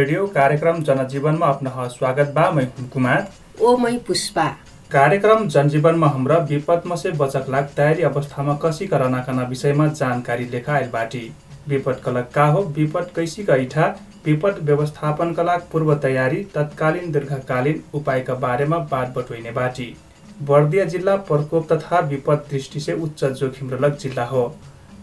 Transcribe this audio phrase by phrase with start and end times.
[0.00, 3.26] Radio कार्यक्रम जनजीवनमा अपना स्वागत बा मैं कुमार।
[3.60, 4.44] ओ मै पुष्पा।
[4.90, 10.72] कार्यक्रम जनजीवनमा हमरा विपदमा से बचक लाग तयारी अवस्थामा कसी करना कना विषयमा जानकारी लेखा
[10.74, 11.20] आइल बाटी।
[11.68, 13.88] विपद कलक का हो विपद कैसी का इठा
[14.26, 19.94] विपद व्यवस्थापन कलाक पूर्व तयारी तत्कालीन दीर्घकालीन उपायका बारेमा बात बटुइने बाटी।
[20.42, 24.48] बर्दिया जिल्ला प्रकोप तथा विपद दृष्टि से उच्च जोखिम रलक जिल्ला हो।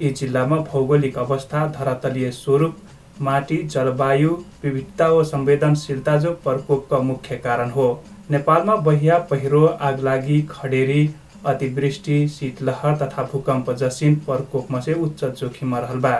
[0.01, 2.75] यी जिल्लामा भौगोलिक अवस्था धरातलीय स्वरूप
[3.21, 4.29] माटी जलवायु
[4.63, 7.87] विविधता व संवेदनशीलता जो प्रकोपका मुख्य कारण हो।
[8.31, 11.09] नेपालमा बहिया पहिरो आगलागी खडेरी
[11.45, 16.15] अतिवृष्टि शीतलहर तथा भूकम्प जसिन प्रकोपमा से उच्च जोखिममा रहल बा।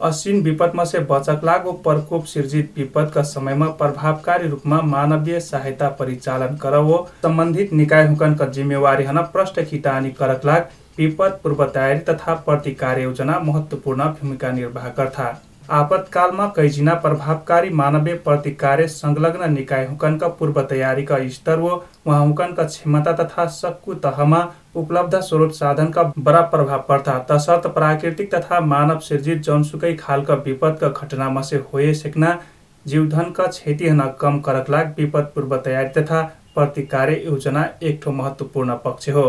[0.00, 7.06] असिन विपदमा से बचक लागो प्रकोप सिर्जित विपदका समयमा प्रभावकारी रूपमा मानवीय सहायता परिचालन करवो
[7.22, 10.68] सम्बन्धित निकाय हुकनका जिम्मेवारी हन प्रष्ट खितानी करक लाग
[10.98, 15.30] विपद पूर्व तयारी तथा प्रतिकार योजना महत्वपूर्ण भूमिका निर्वाह गर्था।
[15.70, 21.68] आपतकालमा कैजिना प्रभावकारी मानवीय प्रतिकार्य संलग्न निकाय हुकनका पूर्व तयारीका स्तर व
[22.06, 24.40] उहाँ हुकनका क्षमता तथा सक्कु तहमा
[24.76, 31.42] उपलब्ध स्रोत साधनका बडा प्रभाव पर्था तसर्थ प्राकृतिक तथा मानव सिर्जित जौनसुकै खालका विपदका घटनामा
[31.42, 32.38] से होए सेक्ना
[32.84, 36.22] जीवधनका क्षति हन कम करक लाग विपद पूर्व तयारी तथा
[36.54, 39.24] प्रतिकार्य योजना एक ठो महत्वपूर्ण पक्ष हो।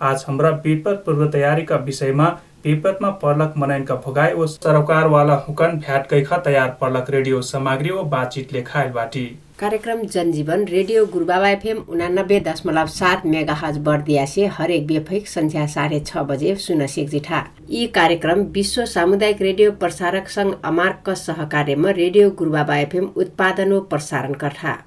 [0.00, 2.30] आज हाम्रा विपद पूर्व तयारीका विषयमा
[2.64, 8.90] विपदमा पर्लक मनैनका भोगाई ओ सरकारवाला हुकन भ्याटकैखा तयार पर्लक रेडियो सामग्री ओ बातचित लेखाइल
[8.92, 9.24] बाटी।
[9.58, 15.66] कार्यक्रम जनजीवन रेडियो गुरुबाबा एफएम उनानब्बे दशमलव सात मेगा हज बर्दिया से हरेक बेफैक संध्या
[15.74, 22.30] साढे छ बजे सुन जिठा। यी कार्यक्रम विश्व सामुदायिक रेडियो प्रसारक सङ्घ अमार्क सहकार्यमा रेडियो
[22.38, 24.78] गुरुबाबा एफएम उत्पादन व प्रसारण गर्था।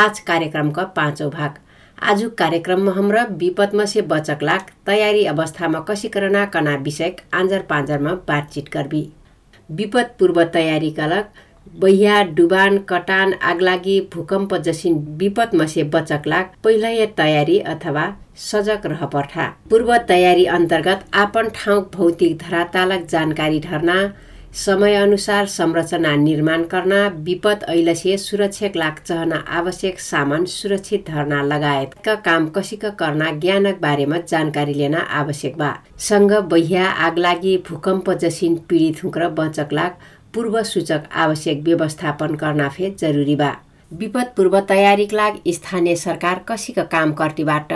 [0.00, 1.58] आज कार्यक्रमका पाँचौँ भाग।
[2.00, 8.68] आज कार्यक्रममा हाम्रा विपदमा से बचक लाग तयारी अवस्थामा कसिकरना कना विषयक आन्जर पाँजरमा बातचित
[8.72, 9.02] करबी
[9.68, 11.24] विपद पूर्व तयारीका लग
[11.80, 18.06] बैया डुबान कटान आगलागी भूकम्प जसिन विपदमा से बचक लाग पहिला तयारी अथवा
[18.50, 24.00] सजग रह पर्ठा पूर्व तयारी अन्तर्गत आपन ठाउँ भौतिक धरातालक जानकारी धर्ना
[24.54, 26.92] समयअनुसार संरचना निर्माण गर्न
[27.24, 34.18] विपद ऐलसे सुरक्षक लाग चहना आवश्यक सामान सुरक्षित धर्ना लगायतका काम कसिक गर्न ज्ञानक बारेमा
[34.28, 39.96] जानकारी लेन आवश्यक बा। सँग बहिया आगलागी भूकम्प जसिन पीडित हुँक्र बचक लाग
[40.34, 43.52] पूर्व सूचक आवश्यक व्यवस्थापन गर्न फे जरुरी बा।
[43.92, 47.72] विपद पूर्व तयारीक लाग स्थानीय सरकार कसिक काम कर्तीबाट।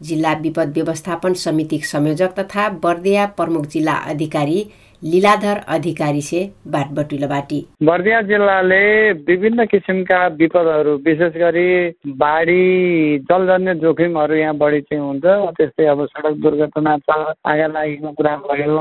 [0.00, 4.64] जिल्ला विपद व्यवस्थापन समितिक संयोजक तथा बर्दिया प्रमुख जिल्ला अधिकारी
[5.02, 6.40] लीलाधर अधिकारी से
[6.72, 8.82] बाट बटुलो बाटी बर्दिया जिल्लाले
[9.28, 11.70] विभिन्न किसिमका विपदहरू विशेष गरी
[12.16, 15.24] बाढी जलजन्य जोखिमहरू यहाँ बढी चाहिँ हुन्छ।
[15.58, 18.78] त्यस्तै अब सडक दुर्घटना छ आगा लागेको कुरा भयो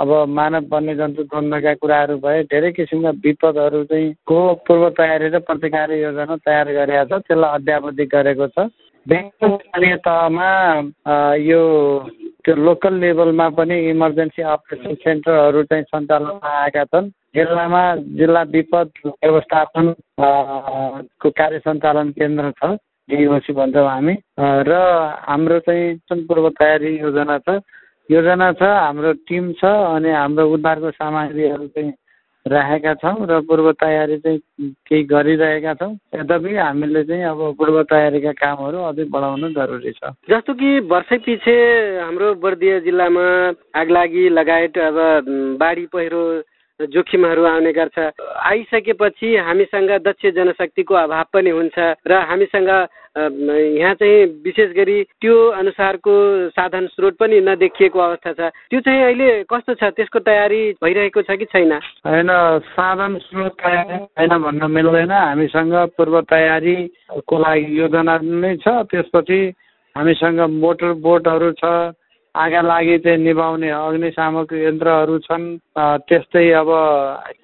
[0.00, 5.92] अब मानव वन्यजन्तु द्वन्द्वका कुराहरू भए धेरै किसिमका विपदहरू चाहिँ को पूर्व तयारी र प्रतिकार
[5.92, 8.68] योजना तयार गरेका छ त्यसलाई अध्यावधि गरेको छ।
[9.06, 10.50] स्थानीय तहमा
[11.36, 11.62] यो
[12.44, 17.82] त्यो लोकल लेभलमा पनि इमर्जेन्सी अपरेसन सेन्टरहरू चाहिँ सञ्चालनमा आएका छन्। जिल्लामा
[18.18, 19.94] जिल्ला विपद व्यवस्थापन
[21.20, 22.76] को कार्य सञ्चालन केन्द्र छ
[23.08, 24.14] डिओसी भन्छौँ हामी।
[24.68, 24.72] र
[25.24, 27.58] हाम्रो चाहिँ पूर्व तयारी योजना छ
[28.10, 31.92] योजना छ हाम्रो टिम छ अनि हाम्रो उद्धारको सामग्रीहरू चाहिँ
[32.46, 34.38] राखेका छौँ र पूर्व तयारी चाहिँ
[34.84, 40.52] केही गरिरहेका छौँ। यद्यपि हामीले चाहिँ अब पूर्व तयारीका कामहरू अझै बढाउनु जरुरी छ। जस्तो
[40.52, 41.54] कि वर्षै पछि
[42.04, 43.24] हाम्रो बर्दिया जिल्लामा
[43.74, 44.96] आगलागी लगायत अब
[45.56, 46.22] बाढी पहिरो
[46.80, 47.98] जोखिमहरू आउने गर्छ।
[48.42, 52.68] आइसकेपछि हामीसँग दक्ष जनशक्तिको अभाव पनि हुन्छ र हामीसँग
[53.14, 56.14] यहाँ चाहिँ विशेष गरी त्यो अनुसारको
[56.50, 59.94] साधन स्रोत पनि नदेखिएको अवस्था छ। त्यो चाहिँ अहिले कस्तो छ?
[59.94, 61.72] त्यसको तयारी भइरहेको छ कि छैन?
[62.02, 62.30] होइन
[62.74, 69.40] साधन स्रोत तयारी छैन भन्न मिल्दैन। हामीसँग पूर्व तयारीको लागि योजना नै छ। त्यसपछि
[69.96, 71.94] हामीसँग मोटर बोटहरू छ।
[72.34, 75.44] आगा लागि चाहिँ निभाउने अग्निशामक यन्त्रहरू छन्।
[76.02, 76.70] त्यस्तै अब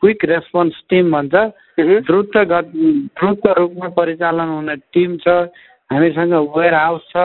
[0.00, 1.34] क्विक रेस्पोन्स टिम भन्छ।
[2.06, 5.28] द्रुत द्रुत रूपमा परिचालन हुने टिम छ।
[5.90, 7.16] हामीसँग वेयर हाउस छ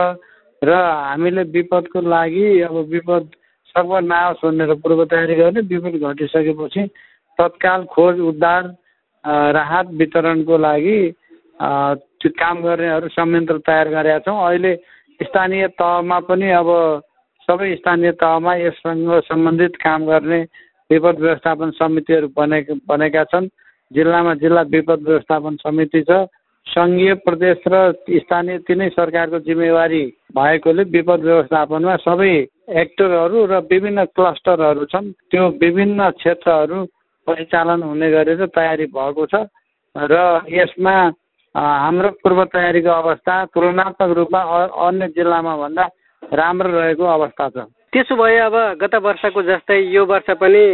[0.61, 3.23] र हामीले विपदको लागि अब विपद
[3.75, 6.83] सब नआओस् भनेर पूर्व तयारी गर्ने विपद घटिसकेपछि
[7.39, 8.63] तत्काल खोज उद्धार
[9.57, 10.99] राहत वितरणको लागि
[11.59, 14.73] त्यो काम गर्नेहरू संयन्त्र तयार गरेका छौँ। अहिले
[15.19, 16.69] स्थानीय तहमा पनि अब
[17.47, 20.39] सबै स्थानीय तहमा यससँग सम्बन्धित काम गर्ने
[20.89, 23.47] विपद व्यवस्थापन समितिहरू बने बनेका छन्।
[23.91, 26.25] जिल्लामा जिल्ला विपद व्यवस्थापन समिति छ।
[26.67, 27.75] सङ्घीय प्रदेश र
[28.19, 30.03] स्थानीय तिनै सरकारको जिम्मेवारी
[30.35, 32.33] भएकोले विपद व्यवस्थापनमा सबै
[32.69, 36.79] हेक्टरहरू र विभिन्न क्लस्टरहरू छन्। त्यो विभिन्न क्षेत्रहरू
[37.27, 39.45] परिचालन हुने गरेर तयारी भएको छ
[39.95, 40.15] र
[40.49, 40.95] यसमा
[41.55, 44.41] हाम्रो पूर्व तयारीको अवस्था तुलनात्मक रूपमा
[44.81, 45.85] अन्य जिल्लामा भन्दा
[46.33, 47.57] राम्रो रहेको अवस्था छ।
[47.93, 50.65] त्यसो भए अब गत वर्षको जस्तै यो वर्ष पनि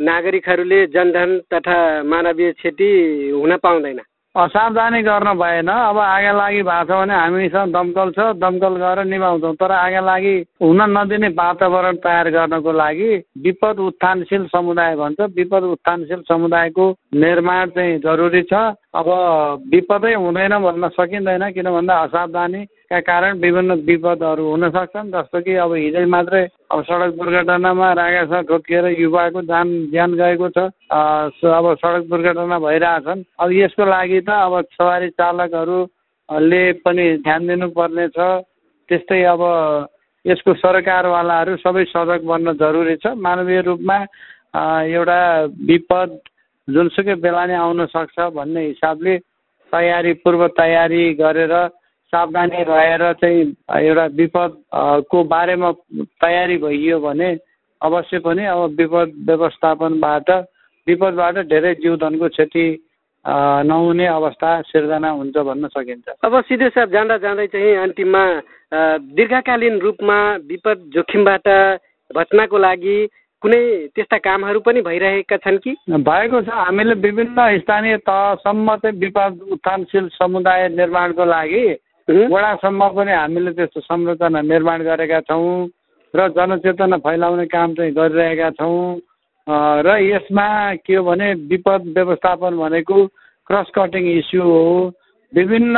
[0.00, 2.90] नागरिकहरूले जनधन तथा मानवीय क्षति
[3.34, 4.00] हुन पाउँदैन।
[4.34, 9.54] असावधानी गर्न भएन। अब आगे लागि भएको छ भने हामीसँग दमकल छ दमकल गएर निभाउँछौँ।
[9.54, 16.22] तर आगे लागि हुन नदिने वातावरण तयार गर्नको लागि विपद उत्थानशील समुदाय भन्छ। विपद उत्थानशील
[16.26, 19.08] समुदायको निर्माण चाहिँ जरुरी छ। अब
[19.70, 25.54] विपदै हुँदैन भन्न सकिँदैन किन भन्दा असावधानी का कारण विभिन्न विपदहरू हुन सक्छन् जस्तो कि
[25.56, 32.04] अब हिजै मात्रै अब सडक दुर्घटनामा रागासा ठोकिएर युवाको जान ज्यान गएको छ अब सडक
[32.10, 38.18] दुर्घटना भइरहेछन्। अब यसको लागि त अब सवारी चालकहरूले पनि ध्यान दिनुपर्ने छ
[38.88, 39.42] त्यस्तै अब
[40.24, 43.98] यसको सरकारवालाहरू सबै सजग बन्न जरुरी छ। मानवीय रूपमा
[44.92, 45.20] एउटा
[45.68, 46.10] विपद
[46.68, 49.16] जुनसुकै बेला नै आउन सक्छ भन्ने हिसाबले
[49.72, 51.54] तयारी पूर्व तयारी गरेर
[52.14, 53.42] सावधानी रहेर चाहिँ
[53.80, 54.56] एउटा विपद
[55.10, 55.70] को बारेमा
[56.22, 57.30] तयारी भइयो भने
[57.80, 60.30] अवश्य पनि अब विपद व्यवस्थापनबाट
[60.86, 62.66] विपदबाट धेरै जीवधनको क्षति
[63.24, 68.24] नहुने अवस्था सिर्जना हुन्छ भन्न सकिन्छ। अब सिधै साहब जाँदा जाँदै चाहिँ अन्तिममा
[69.16, 71.48] दीर्घकालीन रूपमा विपद जोखिमबाट
[72.10, 72.96] बच्नको लागि
[73.42, 73.62] कुनै
[73.96, 75.72] त्यस्ता कामहरू पनि भइरहेका छन् कि?
[75.88, 81.64] भएको छ। हामीले विभिन्न स्थानीय तहसम्म चाहिँ विपद उत्थानशील समुदाय निर्माणको लागि
[82.08, 85.68] वडासम्म पनि हामीले त्यस्तो संरचना निर्माण गरेका छौँ
[86.14, 89.00] र जनचेतना फैलाउने काम चाहिँ गरिरहेका छौँ।
[89.46, 90.48] र यसमा
[90.84, 93.06] के हो भने विपद व्यवस्थापन भनेको
[93.48, 94.92] क्रस कटिङ इस्यु हो।
[95.32, 95.76] विभिन्न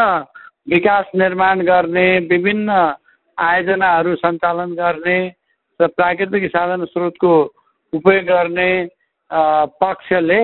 [0.67, 2.71] विकास निर्माण गर्ने विभिन्न
[3.39, 5.19] आयोजनाहरू सञ्चालन गर्ने
[5.81, 7.33] र प्राकृतिक साधन स्रोतको
[7.93, 8.71] उपयोग गर्ने
[9.79, 10.41] पक्षले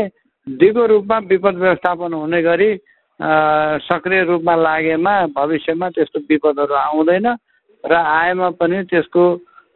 [0.46, 2.70] दिगो रूपमा विपद व्यवस्थापन हुने गरी
[3.20, 7.26] सक्रिय रूपमा लागेमा भविष्यमा त्यस्तो विपदहरू आउँदैन
[7.84, 9.24] र आएमा पनि त्यसको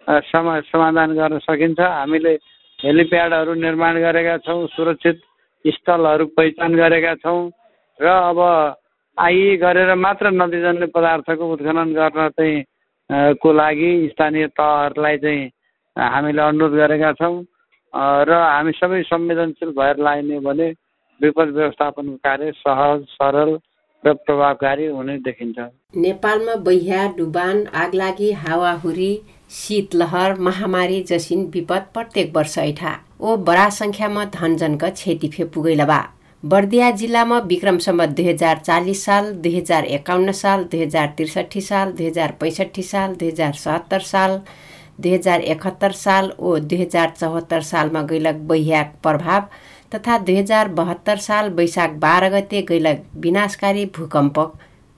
[0.06, 2.32] समा समाधान गर्न सकिन्छ। हामीले
[2.78, 5.20] हेलिप्याडहरू निर्माण गरेका छौँ सुरक्षित
[5.64, 7.50] स्थलहरू पहिचान गरेका छौँ
[8.00, 8.40] र अब
[9.18, 15.50] आइ गरेर मात्र नदीजन्य पदार्थको उत्खनन गर्न चाहिँ को लागि स्थानीय तहहरूलाई चाहिँ
[15.96, 17.36] हामीले अनुरोध गरेका छौँ।
[18.28, 20.68] र हामी सबै संवेदनशील भएर लाग्ने भने
[21.20, 23.58] विपद व्यवस्थापनको कार्य सहज सरल
[24.04, 25.58] र प्रभावकारी हुने देखिन्छ।
[25.96, 29.12] नेपालमा बैहा डुबान आगलागी हावाहुरी
[29.52, 36.00] शीतलहर महामारी जसिन विपद प्रत्येक वर्ष ऐठा। ओ बडा सङ्ख्यामा धनजनक क्षति फे पुगैल बा
[36.42, 41.92] बर्दिया जिल्लामा विक्रमसम्म दुई हजार चालिस साल दुई हजार एकाउन्न साल दुई हजार त्रिसठी साल
[41.92, 44.40] दुई हजार पैँसठी साल दुई हजार सत्तर साल
[45.00, 49.48] दुई हजार एकहत्तर साल ओ दुई हजार चौहत्तर सालमा गैलक बैह्याक प्रभाव
[49.96, 54.38] तथा दुई हजार बहत्तर साल वैशाख बाह्र गते गैलक विनाशकारी भूकम्प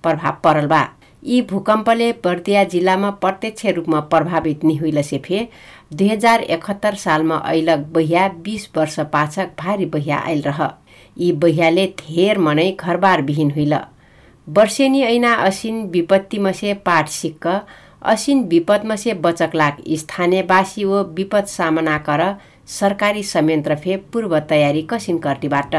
[0.04, 0.86] प्रभाव परल बा
[1.24, 5.48] यी भूकम्पले बर्दिया जिल्लामा प्रत्यक्ष रूपमा प्रभावित निहुइल सेफे
[5.92, 10.60] दुई हजार एकहत्तर सालमा ऐलक बहिया बिस वर्ष पाछक भारी बहिया आइल रह।
[11.18, 13.74] यी बहियाले धेर मनै घरबार विहीन हुइल।
[14.46, 17.46] वर्षेनी ऐना असिन विपत्ति मसे पाठ सिक्क
[18.12, 22.22] असिन विपद मसे बचक लाग स्थानीयवासी ओ विपद सामना कर
[22.68, 25.74] सरकारी संयन्त्र फे पूर्व तयारी कसिन कर्तीबाट।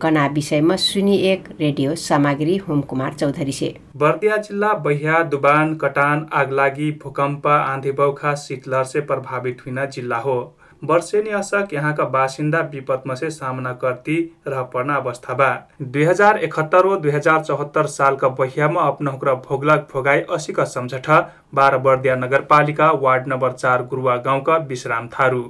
[0.00, 6.90] कना विषयमा सुनि एक रेडियो सामग्री होमकुमार चौधरी से। बर्दिया जिल्ला बहिया दुबान कटान आगलागी
[7.02, 10.38] भूकम्प आँधी बौखा शीतलहर से प्रभावित हुन जिल्ला हो।
[10.82, 14.16] वर्षेनी असक यहाँका बासिन्दा विपदमा से सामना करती
[14.48, 15.50] रह पर्ना अवस्था बा।
[15.82, 21.10] दुई हजार इकहत्तर व दुई हजार चौहत्तर सालका बहियामा अपनहुक्र भोगलक भोगाई असीका सम्झठ
[21.54, 25.44] बाह्र बर्दिया नगरपालिका वार्ड नम्बर चार गुरुवा गाउँका विश्राम थारू।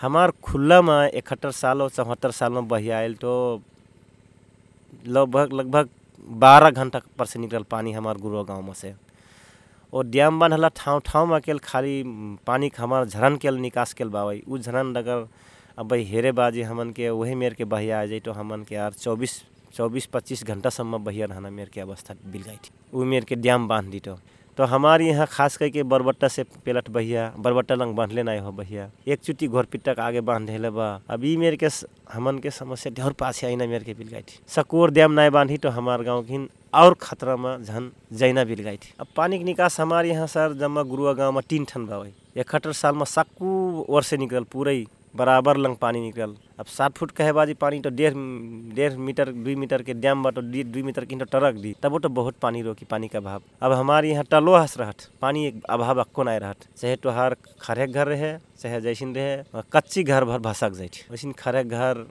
[0.00, 3.32] हमार खुल्लामा इकहत्तर साल और चौहत्तर साल में बही आयल तो
[5.06, 5.88] लगभग लगभग
[6.28, 8.94] बारह घंटा पर से निकल पानी हमार गुरुआ गाँव में से।
[9.92, 12.02] और डैम बन हला ठाउँ ठाउँमा केल खाली
[12.46, 15.26] पानी हमार झरन केल निकास केल बावई। उ झरन अगर
[15.78, 18.74] अब भाई हेरे बाजी हमन के वही मेर के बहिया आ जाए तो हमन के
[18.74, 19.42] यार चौबीस
[19.74, 23.36] चौबीस, पच्चीस घंटा सम्म बहिया रहना मेर के अवस्था बिल गई थी। उ मेर के
[23.36, 24.18] डैम बाँध दी तो।
[24.58, 28.88] तो हमारे यहाँ खास करके बरबट्टा से पेलट बहिया, बरबट्टा लंग बांधले नहीं हो बहिया।
[29.06, 31.68] एक चुटी घोर पिट्टक आगे बाँध ले बा। अभी मेरे के
[32.12, 35.56] हमन के समस्या ढेर पास आईना मेरे के बिल गई थी सकोर डैम नहीं बांधी
[35.58, 39.44] तो हमारे गाँव की और खतरा में झन जैना बिल गई थी अब पानी के
[39.44, 42.04] निकास हमारे यहाँ सर जमा गुरुआ गाँव में तीन ठन बा
[42.36, 44.84] इकहत्तर साल में सक्कू वर्ष से निकल पूरे
[45.16, 48.14] बराबर लंग पानी निकल अब सात फुट कहे बाजी पानी तो डेढ़
[48.74, 51.98] डेढ़ मीटर दुई मीटर के डैम बा तो दुई मीटर की तो टरक दी। तब
[52.02, 55.62] तो बहुत पानी रोकी, पानी का अभाव। अब हमारे यहाँ टलो हंस रहत। पानी एक
[55.70, 60.38] अभाव अक्को नहीं रहत। चाहे तोहार खरे घर रहे चाहे जैसिन रहे कच्ची घर भर
[60.40, 62.04] भसक जाइत वैसिन खरे घर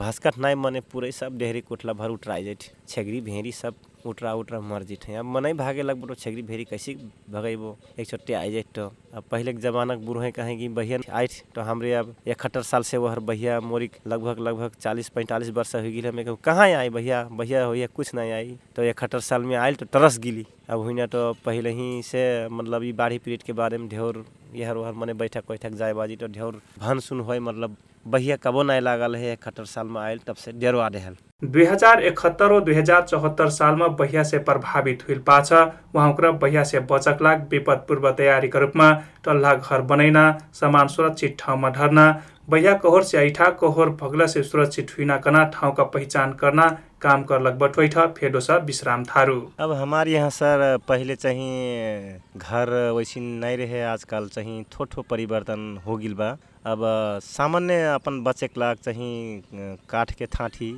[0.00, 3.74] भसकट नहीं मने पूरे सब डेहरी कोठला भर उठराई जाइत छेगरी भेड़ी सब
[4.06, 6.94] उठरा उठरा मर जित अब मनै भागे लग बटो छेगरी भेड़ी कैसे
[7.30, 7.76] भगेबो?
[7.98, 11.26] एक छोटे आ जाए तो। अब पहले के जमाना के बुढ़े कहें कि बहिया आए
[11.54, 15.82] तो हमरे अब इकहत्तर साल से वह बहिया मोरी लगभग लगभग चालीस, पैंतालीस वर्ष हो
[15.82, 17.22] गई हमें कहाँ आई भैया?
[17.32, 21.06] भैया हो कुछ नहीं आई। तो इकहत्तर साल में आयल तो तरस गिली। अब हुई
[21.06, 25.14] तो पहले ही से मतलब ये बाढ़ी पीरियड के बारे में ढेर यहर वहर मने
[25.14, 27.76] बैठक बैठक जाए बाजी तो ढेर भन सुन हो मतलब
[28.06, 32.02] बहिया कबो नहीं लागल है इकहत्तर साल में आयल तब से डेरो रहल दुई हजार
[32.04, 37.18] इकहत्तर और दुई हजार चौहत्तर सालमा बहिया से प्रभावित हुइल पाछ उहाँकर बहिया से बचक
[37.22, 38.90] लाग विपद पूर्व तयारीका रूपमा
[39.24, 42.06] टल्ला घर बनैना सामान सुरक्षित ठाउँमा ढर्ना
[42.50, 46.66] बहिया कहोर से ऐठा कहोर भगला से सुरक्षित हुइना कना ठाउँका पहिचान करना
[47.02, 53.20] काम करलक बटवैठ फेडो स विश्राम थारू। अब हमारे यहाँ सर, पहले चाहिँ घर वैसी
[53.20, 56.30] नहीं रहे, आजकल चाहिँ थोठो परिवर्तन हो गिल बा।
[56.66, 56.80] अब
[57.24, 59.42] सामान्य अपन बचेक लाग चाहिँ
[59.90, 60.72] काठ के थाठी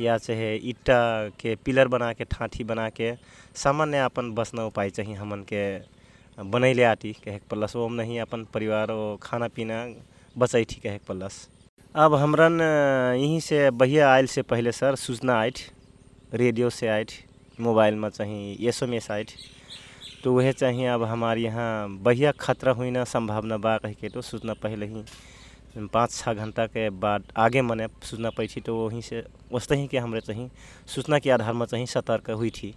[0.00, 3.12] या चाहे ईटा के पिलर बना के ठाठी बना के
[3.54, 5.62] सामान्य अपन बसना उपाय चाहिए हमन के
[6.38, 8.88] बनैले आटी कहे प्लस ओम नहीं अपन परिवार
[9.22, 9.84] खाना पीना
[10.36, 11.46] बचाई थी कहे प्लस
[11.94, 15.58] अब हमरन यहीं से बहिया आयल से पहले सर सूचना आइट
[16.34, 17.10] रेडियो से आइट
[17.60, 19.30] मोबाइल में चाहिए एस एम एस आइट
[20.24, 24.22] तो वह चाहिए अब हमारे यहाँ बहिया खतरा हुई ना संभावना बा कह के तो
[24.22, 25.04] सूचना पहले ही
[25.92, 29.98] पाँच छः घंटा के बाद आगे मने सूचना पैठी तो वहीं से वस्तै ही के
[29.98, 30.50] हमरे चाहिए
[30.94, 32.74] सूचना के आधार में चाहिए सतर्क हुई थी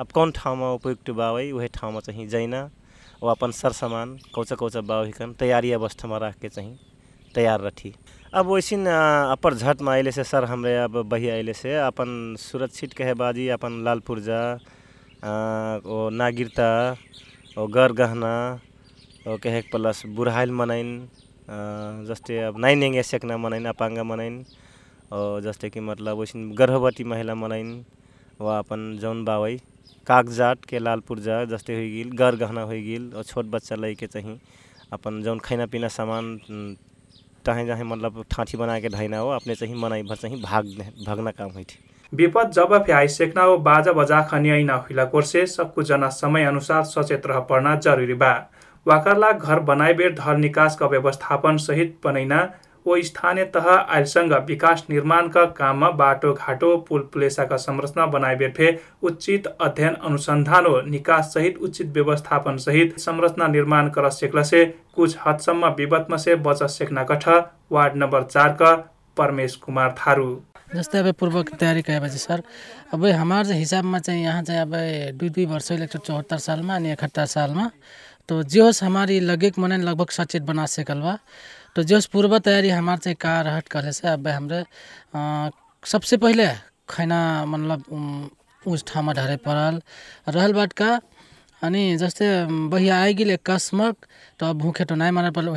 [0.00, 2.68] अब कौन ठाव में उपयुक्त बा वही ठाउँ में चाहिए जैना
[3.22, 6.76] और अपन सर सामान कौचा कौचा बा हिकन तैयारी अवस्था में रख के चाहिए
[7.34, 7.92] तैयार रखी
[8.34, 8.76] अब वैसे
[9.32, 13.48] अपर झट में अले से सर हमरे अब बही अले से अपन सुरक्षित कहे बाजी
[13.58, 14.40] अपन लाल पुर्जा
[15.94, 16.70] ओ नागिरता
[17.58, 18.34] और गर गहना
[19.26, 20.90] और कहे प्लस बुढ़ाइल मनाइन
[22.08, 23.34] जस्तै अब नाइ नेङ्गे सेक्ना
[23.70, 24.44] अपाङ्ग मनाइन
[25.12, 27.72] और जस्तै कि मतलब वैसे गर्भवती महिला मनाइन
[28.40, 29.56] वा अपन जौन बावै
[30.06, 34.06] कागजात के लाल पुर्जा जस्तै हो गेल गर गहना हो गेल और छोट बच्चा लैके
[34.14, 34.38] चाहिँ
[34.92, 36.36] अपन जौन खाना पीना सामान
[37.46, 40.66] तहें जहें मतलब ठाठी बना के धैना हो अपने चाहिँ भर चाहिँ भाग
[41.06, 41.64] भागना काम होइ
[42.12, 46.82] विपद जब फे आइसेक्ना हो बाजा बजा खनियाई न हुइला कोर्से सबको जना समय अनुसार
[46.84, 48.32] सचेत रह पर्ना जरुरी बा।
[48.86, 52.40] वाकरला घर बनाए बेर धर निकासका व्यवस्थापन सहित बनैना
[52.86, 58.68] ओ स्थानीय तह आइलसँग विकास निर्माणका काममा बाटो घाटो पुल पुलेसाका संरचना बनाए बेर फे
[59.02, 64.64] उचित अध्ययन अनुसन्धान हो। निकास सहित उचित व्यवस्थापन सहित संरचना निर्माण कर सेक्ला से
[64.96, 67.28] कुछ हदसम्म विपदमा से बच सेक्ना कठ।
[67.72, 68.74] वार्ड नम्बर चारका
[69.16, 70.30] परमेश कुमार थारू।
[70.74, 72.42] जस्तै अब पूर्व तयारी कहेपछि सर
[72.94, 74.74] अब हाम्रो हिसाबमा चाहिँ यहाँ चाहिँ अब
[75.18, 77.70] दुई दुई वर्ष एक सौ चौहत्तर सालमा अनि इकहत्तर सालमा
[78.28, 81.16] तो जो होस् हमारी लगेक मने लगभग सचेत बना सकल बा।
[81.76, 84.64] तो जो पूर्व तैयारी हमार चाहिँ का रहट करे से अब हमरे
[85.84, 86.46] सबसे पहिले
[86.90, 88.30] खैना मतलब
[88.66, 89.80] उस ठाउँमा ढरे परल
[90.28, 91.00] रहल बाट का
[91.62, 92.26] अनि जस्तै
[92.72, 93.96] बहिया आइगिल अकस्मक
[94.38, 95.48] तो अब भूखे तो नहीं मारे पड़ल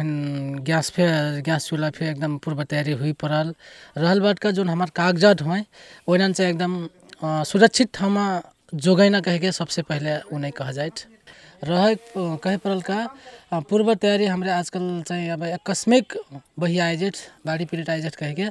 [0.67, 1.05] गैस फे
[1.41, 3.53] गैस चूल्हा फे एकदम पूर्व तैयारी हुई पड़ल।
[3.98, 5.63] रहल बाट का हमार कागजात हुए
[6.08, 6.89] ओनन से एकदम
[7.24, 8.25] सुरक्षित ठाउँमा
[8.75, 10.72] जोगैना कह के सबसे पहले उन्हें कहा
[11.70, 11.93] रह
[12.43, 16.13] कहे पड़ल का पूर्व तैयारी हमारे आजकल चाहिँ अब आकस्मिक
[16.60, 18.48] बही आइजेट बाढी पीडित आइजेट कह के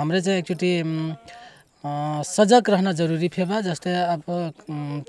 [0.00, 0.72] हमरे चाहिँ एकचोटि
[2.28, 4.24] सजग रहना जरूरी फे बा जस्तै अब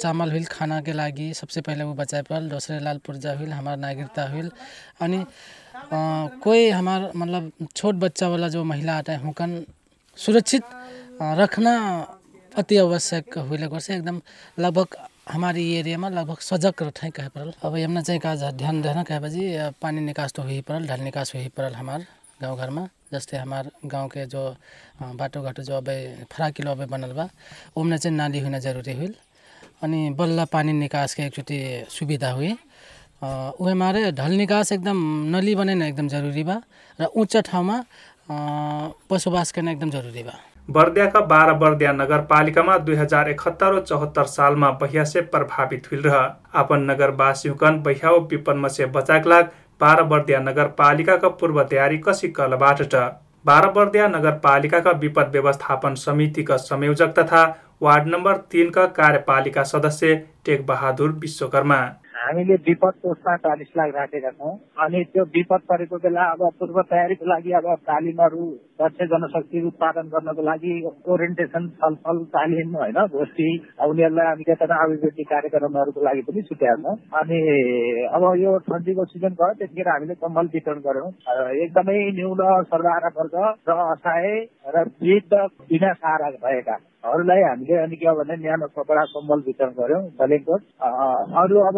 [0.02, 4.28] चामल खाना के लागि सबसे पहले वो बचाए पड़ल दोसरे लाल पुर्जा हुइल हमार नागरिकता
[4.32, 4.52] हुइल
[5.02, 5.24] अनि
[6.46, 9.64] कोई हमार मतलब छोट बच्चा वाला जो महिला है हुकन
[10.18, 10.64] सुरक्षित
[11.42, 11.74] रखना
[12.52, 14.22] अति आवश्यक हुइले गर्छ एकदम
[14.60, 14.96] लगभग
[15.30, 19.42] हमारी एरियामा लगभग सजग रहे कहे पड़ल अब यमना चाहिँ का ध्यान देना कहेपछि
[19.82, 22.06] पानी निकास तो हुई पड़ल ढल निकास हुई पड़ल हमार
[22.42, 24.42] गाउँघरमा जस्तै हमार गाउँके जो
[25.22, 25.90] बाटोघाटो जो अब
[26.34, 27.30] फराकिलो अब बनल बा
[27.78, 29.14] ओमने चाहिँ नाली हुन जरुरी हुइल
[29.86, 31.58] अनि बल्ल पानी निकासके एकचोटि
[31.94, 32.52] सुविधा हुई।
[33.62, 34.98] उहे मारे ढल निकास एकदम
[35.36, 36.58] नली बने एकदम जरुरी बा
[37.00, 37.78] र उच्च ठाउँमा
[39.12, 40.36] बसोबास गर्न एकदम जरुरी बा।
[40.70, 46.18] बर्दियाका बाह्र बर्दिया नगरपालिकामा दुई हजार एकहत्तर चौहत्तर सालमा बहिया से प्रभावित हुइल रह
[46.62, 49.50] अपन नगरवासीकन बहिया विपन्न से बचाक लाग
[49.82, 52.96] बाह्र बर्दिया नगरपालिकाका पूर्व तयारी कसी कलबाट
[53.46, 57.44] बाह्र बर्दिया नगरपालिकाका विपद व्यवस्थापन समितिका संयोजक तथा
[57.82, 61.82] वार्ड नम्बर तिनका कार्यपालिका सदस्य टेक बहादुर विश्वकर्मा।
[62.20, 67.26] हामीले विपद कोषमा चालिस लाख राखेका छौँ। अनि त्यो विपद परेको बेला अब पूर्व तयारीको
[67.30, 68.48] लागि अब तालिमहरू
[68.80, 70.74] दक्ष जनशक्ति उत्पादन गर्नको लागि
[71.14, 73.48] ओरिएन्टेसन छलफल तालिम होइन गोष्ठी
[73.88, 77.40] उनीहरूलाई हामी चेतना अभिवृद्धि कार्यक्रमहरूको लागि पनि छुट्याएको छौँ। अनि
[78.16, 81.10] अब यो ठन्डीको सिजन भयो त्यतिखेर हामीले कम्बल वितरण गर्यौँ
[81.64, 83.36] एकदमै न्यून सर्वहारा वर्ग
[83.70, 84.30] र असहाय
[84.76, 85.34] र वृद्ध
[85.72, 86.78] बिना सहारा भएका
[87.10, 90.62] हरूलाई हामीले अनि के भने न्यानो कपडा कम्बल वितरण गर्यौँ दलिङकोट
[91.42, 91.78] अरू अब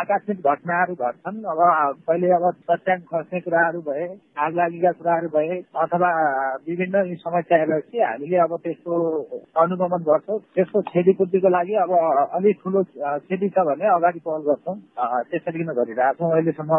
[0.00, 1.60] आकस्मिक घटनाहरू घट्छन्। अब
[2.06, 4.04] पहिले अब सच्याङ खस्ने कुराहरू भए
[4.44, 5.56] आग लागेका कुराहरू भए
[5.90, 6.10] अथवा
[6.68, 8.94] विभिन्न समस्याहरूलाई हामीले अब त्यसको
[9.58, 11.90] अनुगमन गर्छौँ। त्यसको क्षतिपूर्तिको लागि अब
[12.38, 14.76] अलिक ठुलो क्षति छ भने अगाडि पहल गर्छौँ।
[15.30, 16.72] त्यसरी किन गरिरहेछौँ अहिलेसम्म।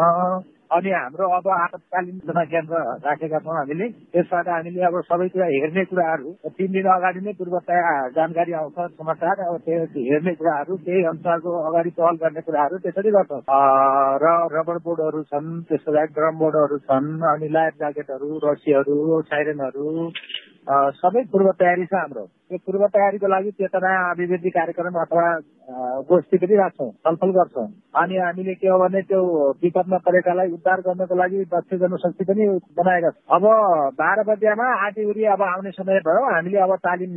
[0.72, 6.30] अनि हाम्रो अब आपतकालीन जनकेन्द्र राखेका छौँ हामीले। त्यसबाट हामीले अब सबै कुरा हेर्ने कुराहरू
[6.56, 11.90] तिन दिन अगाडि नै पूर्वतया जानकारी आउँछ समाचार अब त्यो हेर्ने कुराहरू त्यही अनुसारको अगाडि
[11.98, 13.42] पहल गर्ने कुराहरू त्यसरी गर्छौँ।
[14.22, 14.26] र
[14.56, 19.88] रबर बोर्डहरू छन् त्यसको लागि ड्रम बोर्डहरू छन् अनि लाइफ ज्याकेटहरू रसीहरू साइरनहरू
[20.96, 25.26] सबै पूर्व तयारी छ हाम्रो। त्यो पूर्व तयारीको लागि चेतना अभिवृद्धि कार्यक्रम अथवा
[25.62, 29.20] गोष्ठी पनि राख्छौँ छलफल गर्छौँ अनि हामीले के हो भने त्यो
[29.62, 33.44] विपदमा परेकालाई उद्धार गर्नको लागि दक्ष जनशक्ति पनि बनाएका छौँ अब
[33.94, 37.16] बाह्र बजियामा आधी उरी अब आउने समय भयो हामीले अब तालिम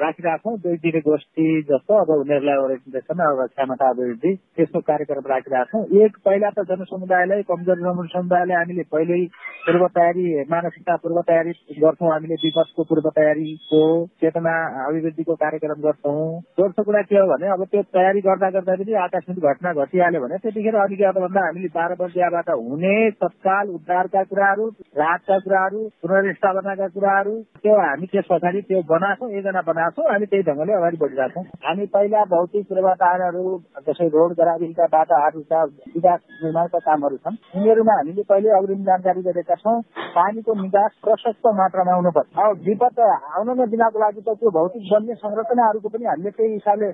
[0.00, 6.16] राखिरहेछौँ दुई दिने गोष्ठी जस्तो अब उनीहरूलाई ओरिएन्टेसन अब क्षमता अभिवृद्धि त्यस्तो कार्यक्रम राखिरहेछौँ एक
[6.24, 9.26] पहिला त जनसमुदायलाई कमजोर जनसमुदायलाई हामीले पहिल्यै
[9.66, 13.84] पूर्व तयारी मानसिकता पूर्व तयारी गर्छौँ हामीले विपदको पूर्व तयारीको
[14.20, 18.94] चेतना अभिवृद्धिको कार्यक्रम गर्छौँ दोस्रो कुरा के हो भने अब त्यो तयारी गर्दा गर्दा पनि
[19.00, 24.68] आकस्मिक घटना घटिहाल्यो भने त्यतिखेर अलिकति भन्दा हामीले बाह्र बजियाबाट हुने तत्काल उद्धारका कुराहरू
[24.98, 30.72] राहतका कुराहरू पुनर्स्थापनाका कुराहरू त्यो हामी त्यस पछाडि त्यो बनाएको एकजना बनाएको हामी त्यही ढङ्गले
[30.74, 33.44] अगाडि बढिरहेछौँ हामी पहिला भौतिक पूर्वाधारहरू
[33.86, 35.62] जस्तै रोड गराबीका बाटाहरूका
[35.94, 39.76] विकास निर्माणका कामहरू छन्। उनीहरूमा हामीले पहिले अग्रिम जानकारी गरेका छौँ
[40.16, 45.88] पानीको निकास प्रशस्त मात्रामा हुनुपर्छ। अब विपद आउन नदिनको लागि त त्यो भौतिक बन्ने संरचनाहरूको
[45.88, 46.88] पनि हामीले त्यही हिसाबले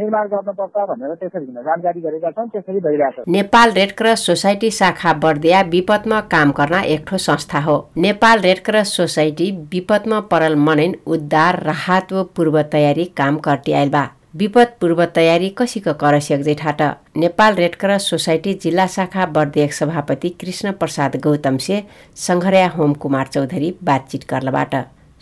[0.00, 5.12] निर्माण गर्नुपर्छ भनेर त्यसरी जानकारी गरेका छौँ त्यसरी भइरहेको छ। नेपाल रेड क्रस सोसाइटी शाखा
[5.22, 10.96] बर्दिया विपदमा काम गर्न एक ठो संस्था हो। नेपाल रेड क्रस सोसाइटी विपदमा परल मनैन
[11.06, 16.82] उद्धार राहत व पूर्व तयारी काम करती आइल बा विपद पूर्व तयारी कसीको करसियक जेठाट
[17.16, 21.82] नेपाल रेड क्रस सोसाइटी जिल्ला शाखा बर्दियक सभापति कृष्ण प्रसाद गौतम से
[22.16, 24.74] सङ्घर्या होम कुमार चौधरी बातचित गर्लबाट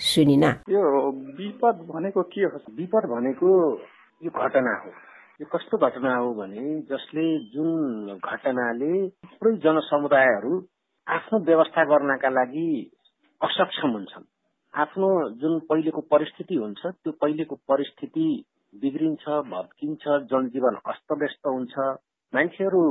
[0.05, 0.83] सुनिना। यो
[1.39, 2.59] विपद भनेको के हो?
[2.79, 3.49] विपद भनेको
[4.23, 4.91] यो घटना हो।
[5.41, 10.53] यो कस्तो घटना हो भने जसले जुन घटनाले थुप्रै जनसमुदायहरू
[11.07, 12.69] आफ्नो व्यवस्था गर्नका लागि
[13.41, 14.25] असक्षम हुन्छन्।
[14.75, 15.09] आफ्नो
[15.41, 18.27] जुन पहिलेको परिस्थिति हुन्छ त्यो पहिलेको परिस्थिति
[18.73, 21.79] बिग्रिन्छ भत्किन्छ जनजीवन अस्तव्यस्त हुन्छ।
[22.33, 22.83] मान्छेहरू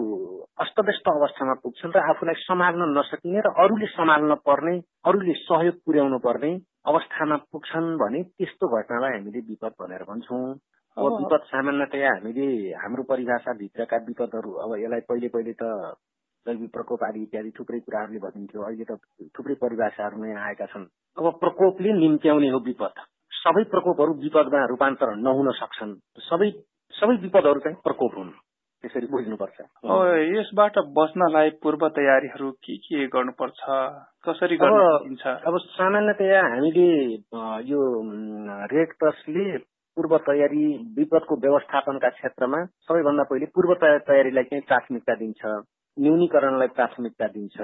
[0.59, 6.55] अस्तव्यस्त अवस्थामा पुग्छन् र आफूलाई सम्हाल्न नसकिने र अरूले सम्हाल्न पर्ने अरूले सहयोग पुर्याउनु पर्ने
[6.87, 10.41] अवस्थामा पुग्छन् भने त्यस्तो घटनालाई हामीले विपद भनेर भन्छौँ।
[10.97, 15.63] अब विपद सामान्यतया हामीले हाम्रो परिभाषाभित्रका विपदहरू अब यसलाई पहिले पहिले त
[16.45, 18.97] दैविक प्रकोप आदि इत्यादि थुप्रै कुराहरूले भनिन्थ्यो। अहिले त
[19.37, 25.51] थुप्रै परिभाषाहरू नै आएका छन्। अब प्रकोपले निम्त्याउने हो विपद। सबै प्रकोपहरू विपदमा रूपान्तरण नहुन
[25.51, 25.93] सक्छन्।
[26.29, 26.49] सबै
[26.93, 28.31] सबै विपदहरू चाहिँ प्रकोप हुन्।
[28.83, 29.57] त्यसरी बुझ्नुपर्छ।
[30.37, 33.61] यसबाट बस्नलाई पूर्व तयारीहरू के के गर्नुपर्छ?
[34.25, 36.89] कसरी गर्नु अब सामान्यतया हामीले
[37.71, 37.81] यो
[38.73, 39.47] रेड क्रसले
[39.97, 40.65] पूर्व तयारी
[40.97, 45.41] विपदको व्यवस्थापनका क्षेत्रमा सबैभन्दा पहिले पूर्व तयारीलाई चाहिँ प्राथमिकता दिन्छ
[45.97, 47.57] न्यूनीकरणलाई प्राथमिकता दिन्छ।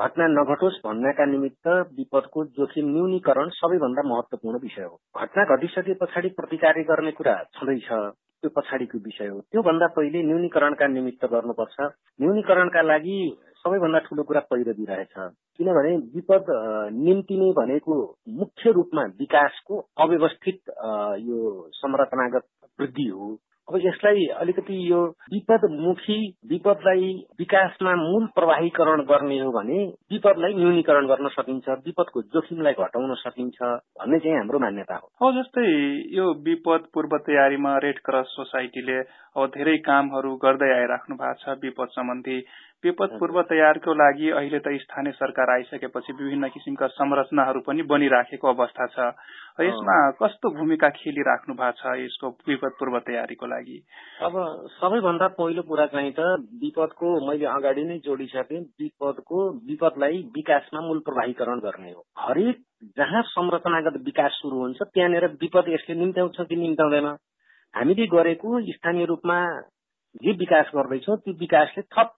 [0.00, 6.80] घटना नघटोस् भन्नका निमित्त विपदको जोखिम न्यूनीकरण सबैभन्दा महत्वपूर्ण विषय हो। घटना घटिसके पछाडि प्रतिकार
[6.90, 11.76] गर्ने कुरा छँदैछ त्यो पछाडिको विषय हो। त्योभन्दा पहिले न्यूनीकरणका निमित्त गर्नुपर्छ।
[12.20, 13.18] न्यूनीकरणका लागि
[13.68, 15.14] सबैभन्दा ठुलो कुरा पहिरो रहेछ
[15.58, 16.46] किनभने विपद
[16.96, 17.96] निम्ति नै भनेको
[18.38, 20.60] मुख्य रूपमा विकासको अव्यवस्थित
[21.26, 21.40] यो
[21.74, 22.48] संरचनागत
[22.80, 23.36] वृद्धि हो।
[23.68, 24.98] अब यसलाई अलिकति यो
[25.32, 26.16] विपदमुखी
[26.50, 29.80] विपदलाई विकासमा मूल प्रवाहीकरण गर्ने हो भने
[30.12, 35.66] विपदलाई न्यूनीकरण गर्न सकिन्छ विपदको जोखिमलाई घटाउन सकिन्छ भन्ने चाहिँ हाम्रो मान्यता हो। हो जस्तै
[36.16, 38.98] यो विपद पूर्व तयारीमा रेड क्रस सोसाइटीले
[39.36, 42.38] अब धेरै कामहरू गर्दै आइराख्नु भएको छ विपद सम्बन्धी।
[42.84, 48.86] विपद पूर्व तयारको लागि अहिले त स्थानीय सरकार आइसकेपछि विभिन्न किसिमका संरचनाहरू पनि बनिराखेको अवस्था
[48.86, 49.06] छ।
[49.60, 53.78] यसमा कस्तो भूमिका खेलिराख्नु भएको छ यसको विपद पूर्व तयारीको लागि?
[54.22, 54.34] अब
[54.78, 56.20] सबैभन्दा पहिलो कुरा चाहिँ त
[56.62, 59.38] विपदको मैले अगाडि नै जोडिसकेँ विपदको
[59.68, 62.62] विपदलाई विकासमा मूल प्रवाहीकरण गर्ने हो। हरेक
[62.98, 67.06] जहाँ संरचनागत विकास सुरु हुन्छ त्यहाँनिर विपद यसले निम्त्याउँछ कि निम्त्याउँदैन?
[67.74, 69.38] हामीले गरेको स्थानीय रूपमा
[70.16, 72.12] जे विकास गर्दैछौँ त्यो विकासले थप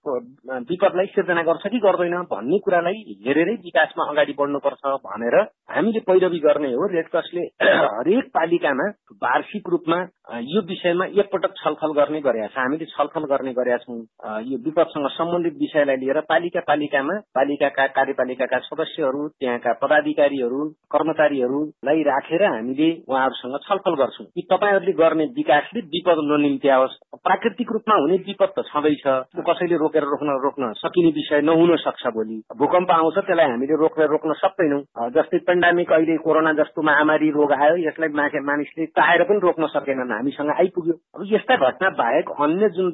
[0.69, 5.37] विपदलाई सिर्जना गर्छ कि गर्दैन भन्ने कुरालाई हेरेरै विकासमा अगाडि बढ्नुपर्छ भनेर
[5.71, 8.87] हामीले पैरवी गर्ने हो। रेड क्रसले हरेक पालिकामा
[9.23, 9.99] वार्षिक रूपमा
[10.47, 13.99] यो विषयमा एकपटक छलफल गर्ने गरेका छ हामीले छलफल गर्ने गरेका छौँ।
[14.47, 22.91] यो विपदसँग सम्बन्धित विषयलाई लिएर पालिका पालिकामा पालिकाका कार्यपालिकाका सदस्यहरू त्यहाँका पदाधिकारीहरू कर्मचारीहरूलाई राखेर हामीले
[23.09, 29.03] उहाँहरूसँग छलफल गर्छौँ कि तपाईँहरूले गर्ने विकासले विपद ननिम्त्याओस्। प्राकृतिक रूपमा हुने विपद त छँदैछ
[29.41, 34.33] कसैले रोकेर रोक्न रोक्न सकिने विषय नहुन सक्छ भोलि। भूकम्प आउँछ त्यसलाई हामीले रोकेर रोक्न
[34.37, 38.09] सक्दैनौँ। जस्तै पेन्डामिक अहिले कोरोना जस्तो महामारी रोग आयो यसलाई
[38.45, 42.91] मानिसले चाहेर पनि रोक्न सकेनन् हामीसँग आइपुग्यो। अब यस्ता घटना बाहेक अन्य जुन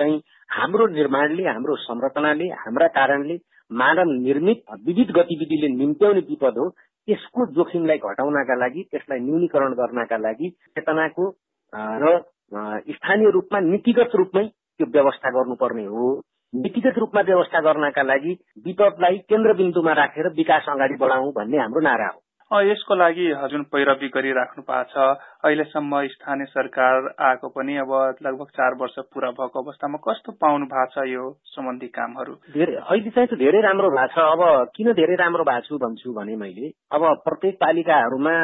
[0.00, 0.16] चाहिँ
[0.48, 3.36] हाम्रो निर्माणले हाम्रो संरचनाले हाम्रा कारणले
[3.70, 6.68] मानव निर्मित विविध गतिविधिले निम्त्याउने विपद हो
[7.08, 11.24] त्यसको जोखिमलाई घटाउनका लागि त्यसलाई न्यूनीकरण गर्नका लागि चेतनाको
[11.72, 12.20] र
[12.54, 16.20] स्थानीय रूपमा नीतिगत रूपमै त्यो व्यवस्था गर्नुपर्ने हो।
[16.54, 18.32] नीतिगत रूपमा व्यवस्था गर्नका लागि
[18.66, 24.62] विपदलाई केन्द्रबिन्दुमा राखेर विकास अगाडि बढाउँ भन्ने हाम्रो नारा हो। यसको लागि हजुर पैरवी गरिराख्नु
[24.62, 30.32] भएको छ। अहिलेसम्म स्थानीय सरकार आएको पनि अब लगभग चार वर्ष पूरा भएको अवस्थामा कस्तो
[30.38, 32.32] पाउनु भएको छ यो सम्बन्धी कामहरू?
[32.54, 36.70] अहिले चाहिँ धेरै राम्रो भएको छ। अब किन धेरै राम्रो भएको छु भन्छु भने मैले
[36.92, 38.34] अब प्रत्येक पालिकाहरूमा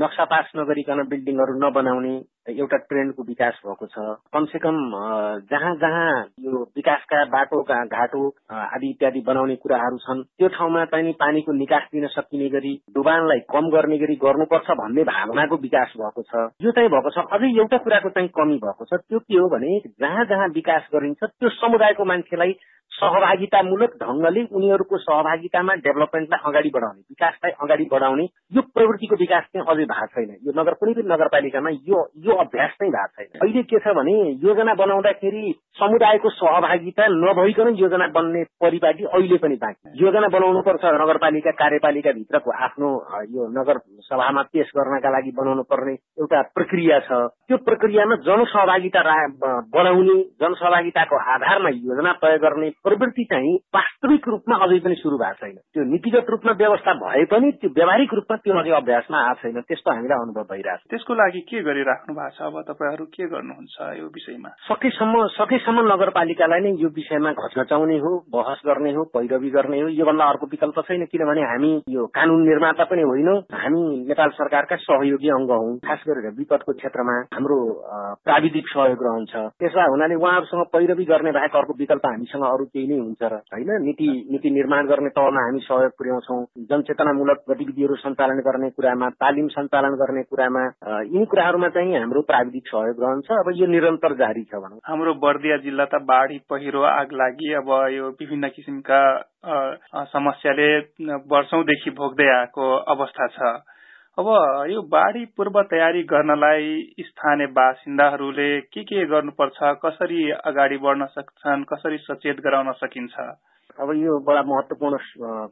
[0.00, 2.14] नक्सा पास नगरिकन बिल्डिङहरू नबनाउने
[2.50, 4.78] एउटा ट्रेन्डको विकास भएको छ। कमसे कम
[5.52, 6.08] जहाँ जहाँ
[6.40, 12.06] यो विकासका बाटो घाटो आदि इत्यादि बनाउने कुराहरू छन् त्यो ठाउँमा चाहिँ पानीको निकास दिन
[12.08, 17.10] सकिने गरी डुबानलाई कम गर्ने गरी गर्नुपर्छ भन्ने भावनाको विकास भएको छ। यो चाहिँ भएको
[17.10, 20.88] छ अझै एउटा कुराको चाहिँ कमी भएको छ। त्यो के हो भने जहाँ जहाँ विकास
[20.94, 22.54] गरिन्छ त्यो समुदायको मान्छेलाई
[22.92, 29.84] सहभागितामूलक ढंगले उनीहरूको सहभागितामा डेभलपमेन्टलाई अगाडि बढाउने विकासलाई अगाडि बढाउने यो प्रवृत्तिको विकास चाहिँ अझै
[29.84, 33.78] भएको छैन। यो नगर कुनै पनि नगरपालिकामा यो यो अभ्यास नै भएको छैन। अहिले के
[33.78, 40.60] छ भने योजना बनाउँदाखेरि समुदायको सहभागिता नभइकन योजना बन्ने परिपाटी अहिले पनि बाँकी योजना बनाउनु
[40.60, 42.90] पर्छ नगरपालिका कार्यपालिका भित्रको आफ्नो
[43.32, 49.00] यो नगर सभामा पेश गर्नका लागि बनाउनु पर्ने एउटा प्रक्रिया छ। त्यो प्रक्रियामा जनसहभागिता
[49.74, 55.56] बढाउने जनसहभागिताको आधारमा योजना तय गर्ने प्रवृत्ति चाहिँ वास्तविक रूपमा अझै पनि सुरु भएको छैन।
[55.72, 59.90] त्यो नीतिगत रूपमा व्यवस्था भए पनि त्यो व्यावहारिक रूपमा त्यो अझै अभ्यासमा आएको छैन। त्यस्तो
[59.90, 62.40] हामीलाई अनुभव भइरहेको छ। त्यसको लागि के गरिराख्नु भएको छ?
[62.42, 64.50] अब तपाईँहरू के गर्नुहुन्छ यो विषयमा?
[64.68, 70.24] सकेसम्म सकेसम्म नगरपालिकालाई नै यो विषयमा घचघचाउने हो बहस गर्ने हो पैरवी गर्ने हो योभन्दा
[70.24, 75.50] अर्को विकल्प छैन। किनभने हामी यो कानून निर्माता पनि होइनौँ। हामी नेपाल सरकारका सहयोगी अङ्ग
[75.52, 75.66] हौ।
[76.02, 77.58] खास गरेर विपदको क्षेत्रमा हाम्रो
[78.26, 82.98] प्राविधिक सहयोग रहन्छ। त्यसो हुनाले उहाँहरूसँग पैरवी गर्ने बाहेक अर्को विकल्प हामीसँग अरू केही नै
[82.98, 83.70] हुन्छ र होइन?
[83.86, 89.94] नीति नीति निर्माण गर्ने तहमा हामी सहयोग पुर्याउँछौँ। जनचेतनामूलक गतिविधिहरू सञ्चालन गर्ने कुरामा तालिम सञ्चालन
[90.02, 90.64] गर्ने कुरामा
[91.06, 95.56] यिनी कुराहरूमा चाहिँ हाम्रो प्राविधिक सहयोग रहन्छ। अब यो निरन्तर जारी छ भनौँ। हाम्रो बर्दिया
[95.62, 99.02] जिल्ला त बाढी पहिरो आग लागि अब यो विभिन्न किसिमका
[100.10, 100.68] समस्याले
[101.30, 103.38] वर्षौंदेखि भोग्दै आएको अवस्था छ।
[104.18, 104.26] अब
[104.70, 106.66] यो बाढी पूर्व तयारी गर्नलाई
[107.00, 113.14] स्थानीय बासिन्दाहरूले के के गर्नुपर्छ कसरी अगाडि बढ्न सक्छन् कसरी सचेत गराउन सकिन्छ?
[113.80, 114.98] अब यो बडा महत्वपूर्ण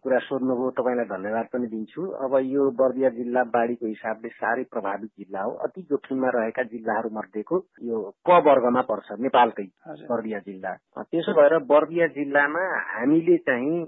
[0.04, 5.42] कुरा सोध्नुभयो तपाईँलाई धन्यवाद पनि दिन्छु। अब यो बर्दिया जिल्ला बाढीको हिसाबले साह्रै प्रभावित जिल्ला
[5.42, 9.68] हो। अति जोखिममा रहेका जिल्लाहरू मध्येको यो क वर्गमा पर्छ नेपालकै
[10.04, 13.80] बर्दिया जिल्ला। त्यसो भएर बर्दिया जिल्लामा हामीले चाहिँ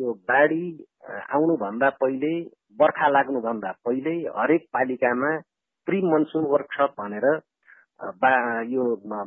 [0.00, 0.64] यो बाढी
[1.28, 2.32] आउनुभन्दा पहिले
[2.76, 5.30] बर्खा लाग्नुभन्दा पहिल्यै हरेक पालिकामा
[5.88, 7.26] प्री मनसुन वर्कसप भनेर
[8.70, 8.82] यो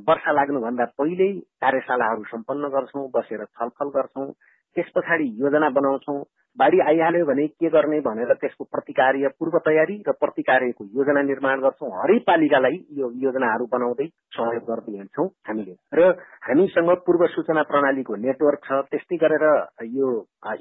[0.07, 4.27] वर्षा लाग्नुभन्दा पहिल्यै कार्यशालाहरू सम्पन्न गर्छौँ बसेर छलफल गर्छौँ।
[4.75, 6.19] त्यस पछाडि योजना बनाउँछौँ।
[6.57, 11.89] बाढी आइहाल्यो भने के गर्ने भनेर त्यसको प्रतिकार्य पूर्व तयारी र प्रतिकार्यको योजना निर्माण गर्छौँ।
[11.93, 14.97] हरेक पालिकालाई यो योजनाहरू बनाउँदै सहयोग गर्दै
[15.47, 16.09] हामीले। र
[16.43, 19.45] हामीसँग पूर्व सूचना प्रणालीको नेटवर्क छ। त्यस्तै गरेर
[19.95, 20.09] यो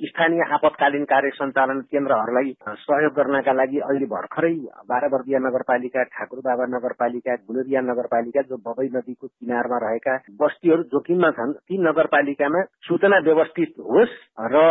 [0.05, 4.55] स्थानीय आपतकालीन कार्य सञ्चालन केन्द्रहरूलाई सहयोग गर्नका लागि अहिले भर्खरै
[4.89, 11.59] बाह्रवर्दिया नगरपालिका ठाकुर बाबा नगरपालिका गुलरिया नगरपालिका जो बबई नदीको किनारमा रहेका बस्तीहरू जोखिममा छन्
[11.67, 14.17] ती नगरपालिकामा सूचना व्यवस्थित होस्
[14.53, 14.65] र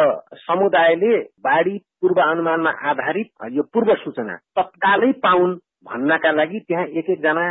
[0.46, 5.58] समुदायले बाढी पूर्व अनुमानमा आधारित यो पूर्व सूचना तत्कालै पाउन्
[5.90, 7.46] भन्नका लागि त्यहाँ एक एकजना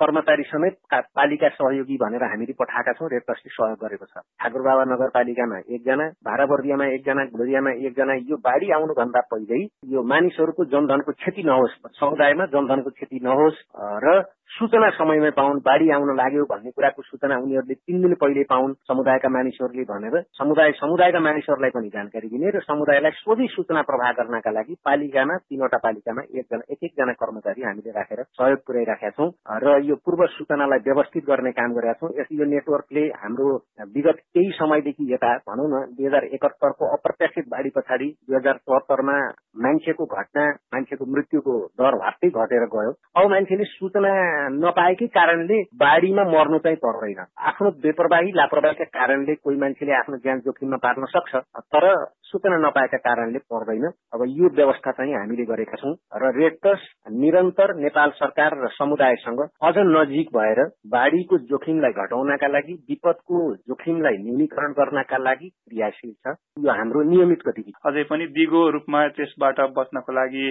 [0.00, 4.84] कर्मचारी समेत पालिका सहयोगी भनेर हामीले पठाएका छौँ रेड क्रसले सहयोग गरेको छ। ठाकुर बाबा
[4.84, 9.60] नगरपालिकामा एकजना भारावर्दियामा एकजना घुलरियामा एकजना यो बाढी आउनुभन्दा पहिल्यै
[9.92, 14.06] यो मानिसहरूको जनधनको क्षति नहोस् समुदायमा जनधनको क्षति नहोस् र
[14.52, 19.28] सूचना समयमै पाउन् बाढी आउन लाग्यो भन्ने कुराको सूचना उनीहरूले तिन दिन पहिले पाउन् समुदायका
[19.28, 24.74] मानिसहरूले भनेर समुदाय समुदायका मानिसहरूलाई पनि जानकारी दिने र समुदायलाई सोझै सूचना प्रवाह गर्नका लागि
[24.84, 29.30] पालिकामा तीनवटा पालिकामा एकजना एक एकजना कर्मचारी हामीले राखेर सहयोग पुर्याइराखेका छौँ।
[29.64, 33.48] र यो पूर्व सूचनालाई व्यवस्थित गर्ने काम गरेका छौँ। यस यो नेटवर्कले हाम्रो
[33.96, 39.16] विगत केही समयदेखि यता भनौँ न दुई हजार एकहत्तरको अप्रत्याशित बाढी पछाडि दुई हजार चौहत्तरमा
[39.64, 44.12] मान्छेको घटना मान्छेको मृत्युको दर भात्तै घटेर गयो। अब मान्छेले सूचना
[44.50, 50.76] नपाएकै कारणले बाढीमा मर्नु चाहिँ पर्दैन। आफ्नो बेपरवाही लापरवाहीका कारणले कोही मान्छेले आफ्नो ज्यान जोखिममा
[50.76, 51.34] पार्न सक्छ
[51.74, 51.86] तर
[52.32, 56.88] सूचना नपाएका कारणले पर्दैन। अब यो व्यवस्था चाहिँ हामीले गरेका छौँ र रेडक्रस
[57.22, 64.72] निरन्तर नेपाल सरकार र समुदायसँग अझ नजिक भएर बाढीको जोखिमलाई घटाउनका लागि विपदको जोखिमलाई न्यूनीकरण
[64.72, 70.46] गर्नका लागि क्रियाशील छ। यो हाम्रो नियमित गतिविधि। अझै पनि दिगो रूपमा त्यसबाट बच्नको लागि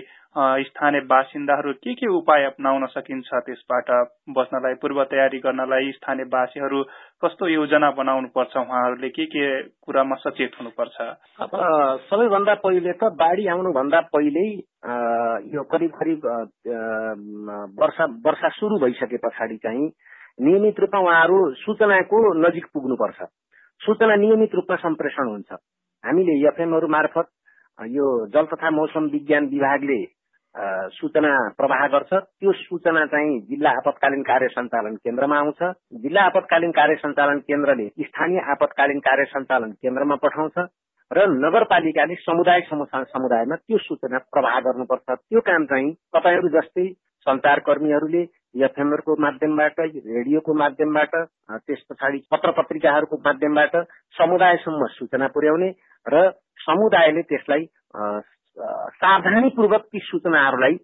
[0.65, 3.89] स्थानीय बासिन्दाहरू के के उपाय अप्नाउन सकिन्छ त्यसबाट
[4.37, 6.83] बस्नलाई पूर्व तयारी गर्नलाई स्थानीय वासीहरू
[7.23, 9.45] कस्तो योजना बनाउनु पर्छ उहाँहरूले के के
[9.85, 10.95] कुरामा सचेत हुनुपर्छ?
[11.39, 11.51] अब
[12.09, 14.49] सबैभन्दा पहिले त बाढी आउनुभन्दा पहिल्यै
[15.53, 16.25] यो करिब करिब
[17.79, 19.87] वर्षा वर्षा सुरु भइसके पछाडि चाहिँ
[20.41, 23.19] नियमित रूपमा उहाँहरू सूचनाको नजिक पुग्नुपर्छ।
[23.81, 25.51] सूचना नियमित रूपमा सम्प्रेषण हुन्छ।
[26.03, 27.27] हामीले एफएमहरू मार्फत
[27.79, 30.01] यो जल तथा मौसम विज्ञान विभागले
[30.55, 35.63] सूचना प्रवाह गर्छ। त्यो सूचना चाहिँ जिल्ला आपतकालीन कार्य सञ्चालन केन्द्रमा आउँछ।
[36.01, 40.57] जिल्ला आपतकालीन कार्य सञ्चालन केन्द्रले स्थानीय आपतकालीन कार्य सञ्चालन केन्द्रमा पठाउँछ
[41.11, 46.87] र नगरपालिकाले समुदाय समुदायमा त्यो सूचना प्रवाह गर्नुपर्छ। त्यो काम चाहिँ तपाईँहरू जस्तै
[47.27, 48.21] सञ्चारकर्मीहरूले
[48.65, 51.15] एफएमहरूको माध्यमबाट रेडियोको माध्यमबाट
[51.67, 53.75] त्यस पछाडि पत्र पत्रिकाहरूको माध्यमबाट
[54.15, 55.69] समुदायसम्म सूचना पुर्याउने
[56.05, 56.29] र
[56.63, 57.65] समुदायले त्यसलाई
[58.57, 60.75] सावधानीपूर्वक ती सूचनाहरूलाई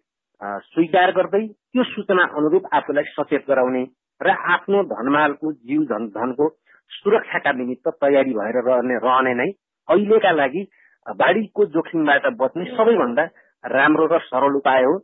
[0.42, 3.84] स्वीकार गर्दै त्यो सूचना अनुरूप आफूलाई सचेत गराउने
[4.22, 6.50] र आफ्नो धनमालको जीव धन धनको
[6.92, 9.50] सुरक्षाका निमित्त तयारी भएर रहने रहने नै
[9.88, 10.64] अहिलेका लागि
[11.06, 13.26] बाढीको जोखिमबाट बच्ने सबैभन्दा
[13.64, 14.96] राम्रो र सरल उपाय हो।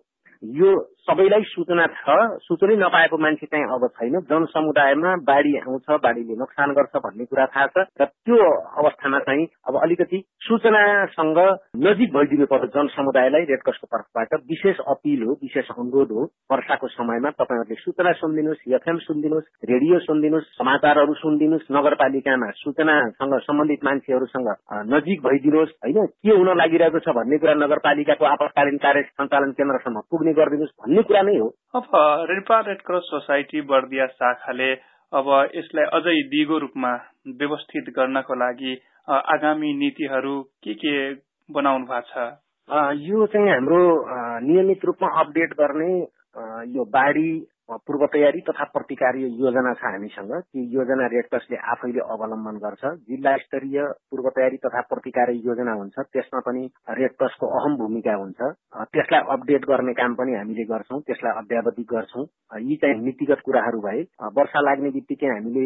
[0.43, 0.71] यो
[1.07, 6.95] सबैलाई सूचना छ। सूचनै नपाएको मान्छे चाहिँ अब छैन। जनसमुदायमा बाढी आउँछ बाढीले नोक्सान गर्छ
[6.95, 8.39] भन्ने कुरा थाहा छ। र त्यो
[8.79, 11.39] अवस्थामा चाहिँ अब अलिकति सूचनासँग
[11.83, 17.75] नजिक भइदिनु पर्यो जनसमुदायलाई रेडक्रसको तर्फबाट। विशेष अपिल हो विशेष अनुरोध हो। वर्षाको समयमा तपाईँहरूले
[17.83, 24.49] सूचना सुनिदिनुहोस् एफएम सुनिदिनुहोस् रेडियो सुनिदिनुहोस् समाचारहरू सुनिदिनुहोस् नगरपालिकामा सूचनासँग सम्बन्धित मान्छेहरूसँग
[24.93, 30.33] नजिक भइदिनुहोस्। होइन के हुन लागिरहेको छ भन्ने कुरा नगरपालिकाको आपतकालीन कार्य सञ्चालन केन्द्रसम्म पुग्ने
[30.39, 31.85] गरिदिनुहोस् भन्ने कुरा नै हो। अब
[32.29, 34.71] रेडपा रेड क्रस सोसाइटी बर्दिया शाखाले
[35.13, 36.91] अब यसलाई अझै दिगो रूपमा
[37.39, 38.73] व्यवस्थित गर्नको लागि
[39.07, 40.93] आगामी नीतिहरू के के
[41.49, 42.25] बनाउनु भएको छ?
[43.01, 43.81] यो चाहिँ हाम्रो
[44.45, 45.89] नियमित रूपमा अपडेट गर्ने
[46.69, 47.31] यो बाढी
[47.71, 53.81] पूर्व तयारी तथा प्रतिकार्य योजना छ हामीसँग त्यो योजना रेडक्रसले आफैले अवलम्बन गर्छ। जिल्ला स्तरीय
[54.11, 56.63] पूर्व तयारी तथा प्रतिकार्य योजना हुन्छ। त्यसमा पनि
[56.99, 58.39] रेडक्रसको अहम भूमिका हुन्छ।
[58.93, 62.25] त्यसलाई अपडेट गर्ने काम पनि हामीले गर्छौँ त्यसलाई अध्यावधिक गर्छौँ।
[62.67, 64.01] यी चाहिँ नीतिगत कुराहरू भए
[64.37, 65.65] वर्षा लाग्ने बित्तिकै हामीले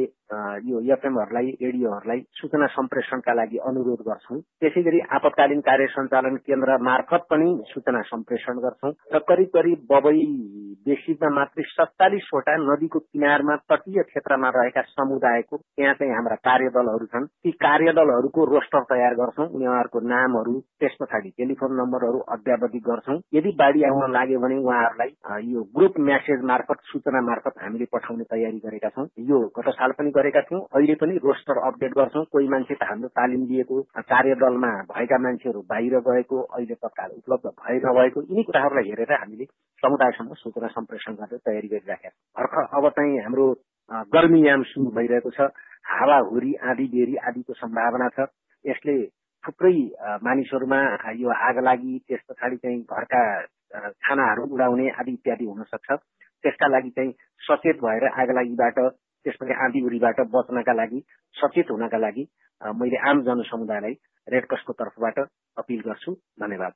[0.70, 7.26] यो एफएमहरूलाई रेडियोहरूलाई सूचना सम्प्रेषणका लागि अनुरोध गर्छौँ। त्यसै गरी आपतकालीन कार्य सञ्चालन केन्द्र मार्फत
[7.30, 10.22] पनि सूचना सम्प्रेषण गर्छौँ। र करिब करिब बबई
[10.86, 17.52] बेसीमा मात्रै सत्तालिसवटा नदीको किनारमा तटीय क्षेत्रमा रहेका समुदायको त्यहाँ चाहिँ हाम्रा कार्यदलहरू छन्। ती
[17.58, 24.12] कार्यदलहरूको रोस्टर तयार गर्छौँ। उनीहरूको नामहरू त्यस पछाडि टेलिफोन नम्बरहरू अध्यावधिक गर्छौँ। यदि बाढी आउन
[24.12, 25.12] लाग्यो भने उहाँहरूलाई
[25.48, 30.12] यो ग्रुप म्यासेज मार्फत सूचना मार्फत हामीले पठाउने तयारी गरेका छौँ। यो गत साल पनि
[30.12, 35.18] गरेका थियौँ। अहिले पनि रोस्टर अपडेट गर्छौँ। कोही मान्छे त हाम्रो तालिम लिएको कार्यदलमा भएका
[35.18, 39.46] मान्छेहरू बाहिर गएको अहिले तत्काल उपलब्ध भए नभएको यिनी कुराहरूलाई हेरेर हामीले
[39.84, 43.46] समुदायसम्म सूचना सम्प्रेषण गरेर तयारी गरिराखेका भर्खर अब चाहिँ हाम्रो
[44.14, 45.40] गर्मीयाम सुरु भइरहेको छ।
[45.88, 48.28] हावाहुरी आँधी बेरी आदिको सम्भावना छ।
[48.66, 48.96] यसले
[49.44, 49.78] थुप्रै
[50.24, 50.80] मानिसहरूमा
[51.16, 53.22] यो आग लागि त्यस पछाडि चाहिँ घरका
[54.04, 55.90] खानाहरू उडाउने आदि इत्यादि हुन सक्छ
[56.44, 57.12] त्यसका लागि चाहिँ
[57.42, 61.00] सचेत भएर आग लागिबाट त्यसपछि आँधी उरीबाट बच्नका लागि
[61.36, 62.24] सचेत हुनका लागि
[62.62, 63.94] मैले आम जनसमुदायलाई
[64.28, 65.18] रेडक्रसको तर्फबाट
[65.58, 66.12] अपिल गर्छु।
[66.42, 66.74] धन्यवाद।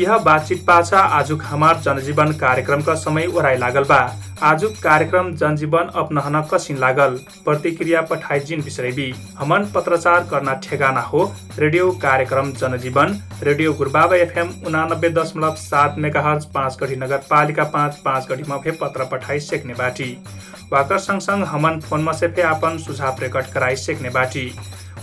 [0.00, 3.98] यह बातचीत पाछा आजुक हमार जनजीवन कार्यक्रमका समय ओराइ लागल बा।
[4.42, 11.24] आजुक कार्यक्रम जनजीवन अपनहन कसिन लागल। प्रतिक्रिया पठाइ जिन बिसरेबी हमन पत्रचार करना ठेगाना हो।
[11.58, 18.00] रेडियो कार्यक्रम जनजीवन रेडियो गुरबाबा एफएम उनानब्बे दशमलव सात मेगा हर्ज पाँच गढी नगरपालिका पाँच
[18.04, 20.12] पाँच गढीमा फे पत्र पठाइ सेक्ने बाटी।
[20.72, 24.52] वाकर सँगसँग हमन फोनमा से फे आपन सुझाव रेकर्ड कराइ सेक्ने बाटी।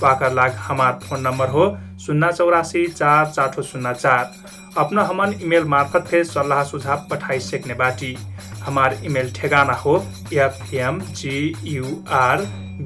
[0.02, 1.66] वाकर लाग हमार फोन नंबर हो
[2.06, 4.34] शून्य चौरासी चार चार शून्य चार।
[4.78, 8.16] अपना हमन ईमेल मार्फत के सलाह सुझाव पठाई सकने बाटी।
[8.64, 9.96] हमार ईमेल ठेगाना हो
[10.34, 12.42] F M G U R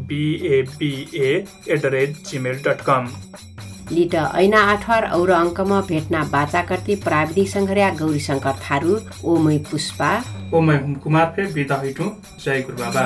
[0.09, 1.31] B A B A
[1.69, 3.07] at the rate Gmail dot com
[3.91, 8.99] लिट ऐना आठवार और अङ्कमा भेट्न बाचा कर्ती प्राविधिक सङ्घर्या गौरी शङ्कर थारू
[9.31, 10.11] ओमै पुष्पा।
[10.53, 13.03] ओ मैं कुमार पे विदा हुई जय गुरु बाबा